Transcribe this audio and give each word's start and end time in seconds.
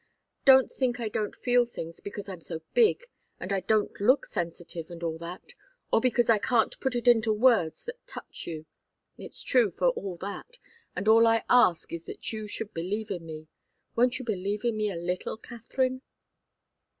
Don't 0.45 0.67
think 0.71 0.99
I 0.99 1.09
don't 1.09 1.35
feel 1.35 1.63
things 1.63 1.99
because 1.99 2.27
I'm 2.27 2.41
so 2.41 2.63
big, 2.73 3.05
and 3.39 3.53
I 3.53 3.59
don't 3.59 4.01
look 4.01 4.25
sensitive, 4.25 4.89
and 4.89 5.03
all 5.03 5.19
that 5.19 5.53
or 5.93 6.01
because 6.01 6.27
I 6.27 6.39
can't 6.39 6.79
put 6.79 6.95
it 6.95 7.07
into 7.07 7.31
words 7.31 7.83
that 7.85 8.07
touch 8.07 8.47
you. 8.47 8.65
It's 9.19 9.43
true, 9.43 9.69
for 9.69 9.89
all 9.89 10.15
that, 10.17 10.57
and 10.95 11.07
all 11.07 11.27
I 11.27 11.43
ask 11.51 11.93
is 11.93 12.07
that 12.07 12.33
you 12.33 12.47
should 12.47 12.73
believe 12.73 13.11
me. 13.11 13.47
Won't 13.95 14.17
you 14.17 14.25
believe 14.25 14.63
me 14.63 14.89
a 14.89 14.95
little, 14.95 15.37
Katharine?" 15.37 16.01